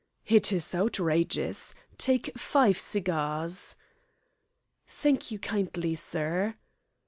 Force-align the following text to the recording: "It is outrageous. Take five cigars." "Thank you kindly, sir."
"It 0.25 0.51
is 0.51 0.73
outrageous. 0.73 1.75
Take 1.99 2.35
five 2.35 2.75
cigars." 2.79 3.75
"Thank 4.87 5.29
you 5.29 5.37
kindly, 5.37 5.93
sir." 5.93 6.55